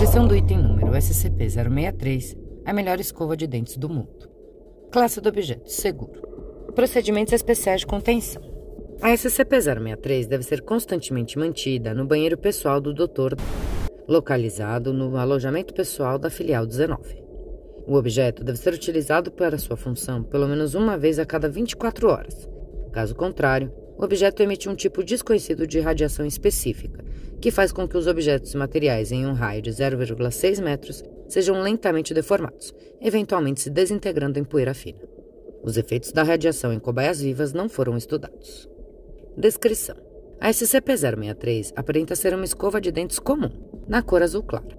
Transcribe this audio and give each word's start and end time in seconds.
Transcrição 0.00 0.26
do 0.26 0.34
item 0.34 0.56
número 0.56 0.92
SCP-063, 0.92 2.34
a 2.64 2.72
melhor 2.72 2.98
escova 2.98 3.36
de 3.36 3.46
dentes 3.46 3.76
do 3.76 3.86
mundo. 3.86 4.30
Classe 4.90 5.20
do 5.20 5.28
objeto: 5.28 5.70
seguro. 5.70 6.22
Procedimentos 6.74 7.34
especiais 7.34 7.80
de 7.82 7.86
contenção. 7.86 8.42
A 9.02 9.10
SCP-063 9.10 10.26
deve 10.26 10.42
ser 10.42 10.62
constantemente 10.62 11.38
mantida 11.38 11.92
no 11.92 12.06
banheiro 12.06 12.38
pessoal 12.38 12.80
do 12.80 12.94
Dr. 12.94 13.34
localizado 14.08 14.90
no 14.94 15.18
alojamento 15.18 15.74
pessoal 15.74 16.18
da 16.18 16.30
filial 16.30 16.64
19. 16.64 17.22
O 17.86 17.94
objeto 17.94 18.42
deve 18.42 18.56
ser 18.56 18.72
utilizado 18.72 19.30
para 19.30 19.58
sua 19.58 19.76
função 19.76 20.22
pelo 20.22 20.48
menos 20.48 20.74
uma 20.74 20.96
vez 20.96 21.18
a 21.18 21.26
cada 21.26 21.46
24 21.46 22.08
horas. 22.08 22.48
Caso 22.90 23.14
contrário, 23.14 23.70
o 24.00 24.04
objeto 24.04 24.42
emite 24.42 24.66
um 24.66 24.74
tipo 24.74 25.04
desconhecido 25.04 25.66
de 25.66 25.78
radiação 25.78 26.24
específica, 26.24 27.04
que 27.38 27.50
faz 27.50 27.70
com 27.70 27.86
que 27.86 27.98
os 27.98 28.06
objetos 28.06 28.54
materiais 28.54 29.12
em 29.12 29.26
um 29.26 29.34
raio 29.34 29.60
de 29.60 29.70
0,6 29.70 30.62
metros 30.62 31.04
sejam 31.28 31.60
lentamente 31.60 32.14
deformados, 32.14 32.72
eventualmente 32.98 33.60
se 33.60 33.68
desintegrando 33.68 34.38
em 34.38 34.44
poeira 34.44 34.72
fina. 34.72 35.00
Os 35.62 35.76
efeitos 35.76 36.12
da 36.12 36.22
radiação 36.22 36.72
em 36.72 36.78
cobaias 36.78 37.20
vivas 37.20 37.52
não 37.52 37.68
foram 37.68 37.94
estudados. 37.94 38.66
Descrição: 39.36 39.96
A 40.40 40.48
SCP-063 40.48 41.74
aparenta 41.76 42.16
ser 42.16 42.32
uma 42.32 42.46
escova 42.46 42.80
de 42.80 42.90
dentes 42.90 43.18
comum, 43.18 43.50
na 43.86 44.02
cor 44.02 44.22
azul 44.22 44.42
clara. 44.42 44.78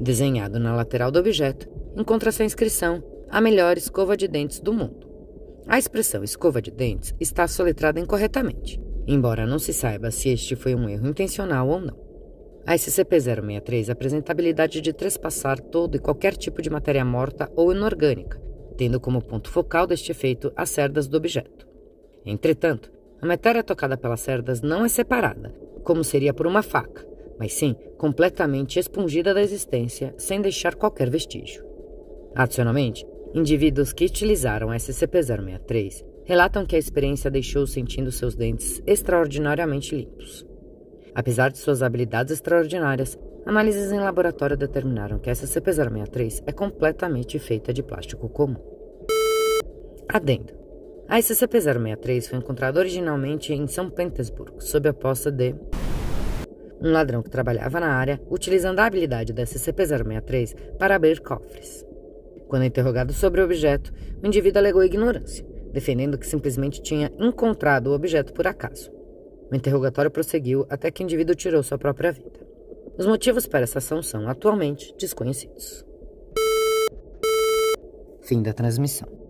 Desenhado 0.00 0.58
na 0.58 0.74
lateral 0.74 1.12
do 1.12 1.20
objeto, 1.20 1.68
encontra-se 1.96 2.42
a 2.42 2.46
inscrição 2.46 3.04
A 3.30 3.40
melhor 3.40 3.78
escova 3.78 4.16
de 4.16 4.26
dentes 4.26 4.58
do 4.58 4.72
mundo. 4.72 5.07
A 5.68 5.78
expressão 5.78 6.24
escova 6.24 6.62
de 6.62 6.70
dentes 6.70 7.14
está 7.20 7.46
soletrada 7.46 8.00
incorretamente, 8.00 8.80
embora 9.06 9.46
não 9.46 9.58
se 9.58 9.74
saiba 9.74 10.10
se 10.10 10.30
este 10.30 10.56
foi 10.56 10.74
um 10.74 10.88
erro 10.88 11.06
intencional 11.06 11.68
ou 11.68 11.78
não. 11.78 11.94
A 12.66 12.74
SCP-063 12.74 13.90
apresenta 13.90 14.30
a 14.30 14.34
habilidade 14.34 14.80
de 14.80 14.94
trespassar 14.94 15.60
todo 15.60 15.94
e 15.94 15.98
qualquer 15.98 16.34
tipo 16.38 16.62
de 16.62 16.70
matéria 16.70 17.04
morta 17.04 17.52
ou 17.54 17.70
inorgânica, 17.70 18.40
tendo 18.78 18.98
como 18.98 19.20
ponto 19.20 19.50
focal 19.50 19.86
deste 19.86 20.10
efeito 20.10 20.50
as 20.56 20.70
cerdas 20.70 21.06
do 21.06 21.18
objeto. 21.18 21.68
Entretanto, 22.24 22.90
a 23.20 23.26
matéria 23.26 23.62
tocada 23.62 23.98
pelas 23.98 24.20
cerdas 24.20 24.62
não 24.62 24.86
é 24.86 24.88
separada, 24.88 25.52
como 25.84 26.02
seria 26.02 26.32
por 26.32 26.46
uma 26.46 26.62
faca, 26.62 27.06
mas 27.38 27.52
sim 27.52 27.76
completamente 27.98 28.78
expungida 28.78 29.34
da 29.34 29.42
existência 29.42 30.14
sem 30.16 30.40
deixar 30.40 30.76
qualquer 30.76 31.10
vestígio. 31.10 31.62
Adicionalmente, 32.34 33.06
Indivíduos 33.34 33.92
que 33.92 34.06
utilizaram 34.06 34.68
SCP-063 34.68 36.02
relatam 36.24 36.64
que 36.64 36.76
a 36.76 36.78
experiência 36.78 37.30
deixou 37.30 37.66
sentindo 37.66 38.10
seus 38.10 38.34
dentes 38.34 38.82
extraordinariamente 38.86 39.94
limpos. 39.94 40.46
Apesar 41.14 41.50
de 41.50 41.58
suas 41.58 41.82
habilidades 41.82 42.32
extraordinárias, 42.32 43.18
análises 43.44 43.92
em 43.92 44.00
laboratório 44.00 44.56
determinaram 44.56 45.18
que 45.18 45.30
SCP-063 45.30 46.42
é 46.46 46.52
completamente 46.52 47.38
feita 47.38 47.72
de 47.72 47.82
plástico 47.82 48.28
comum. 48.30 48.56
Adendo. 50.08 50.54
A 51.06 51.18
SCP-063 51.18 52.28
foi 52.28 52.38
encontrada 52.38 52.80
originalmente 52.80 53.52
em 53.52 53.66
São 53.66 53.90
Petersburgo, 53.90 54.60
sob 54.60 54.88
a 54.88 54.94
posse 54.94 55.30
de 55.30 55.54
um 56.80 56.92
ladrão 56.92 57.22
que 57.22 57.30
trabalhava 57.30 57.80
na 57.80 57.88
área, 57.88 58.20
utilizando 58.30 58.78
a 58.80 58.86
habilidade 58.86 59.32
da 59.32 59.42
SCP-063 59.42 60.76
para 60.78 60.94
abrir 60.94 61.20
cofres. 61.20 61.87
Quando 62.48 62.64
interrogado 62.64 63.12
sobre 63.12 63.40
o 63.40 63.44
objeto, 63.44 63.92
o 64.22 64.26
indivíduo 64.26 64.58
alegou 64.58 64.82
ignorância, 64.82 65.46
defendendo 65.72 66.16
que 66.16 66.26
simplesmente 66.26 66.82
tinha 66.82 67.12
encontrado 67.18 67.88
o 67.88 67.94
objeto 67.94 68.32
por 68.32 68.46
acaso. 68.46 68.90
O 69.50 69.54
interrogatório 69.54 70.10
prosseguiu 70.10 70.66
até 70.70 70.90
que 70.90 71.02
o 71.02 71.04
indivíduo 71.04 71.34
tirou 71.34 71.62
sua 71.62 71.78
própria 71.78 72.10
vida. 72.10 72.40
Os 72.98 73.06
motivos 73.06 73.46
para 73.46 73.64
essa 73.64 73.78
ação 73.78 74.02
são 74.02 74.28
atualmente 74.28 74.94
desconhecidos. 74.98 75.84
Fim 78.22 78.42
da 78.42 78.52
transmissão. 78.52 79.27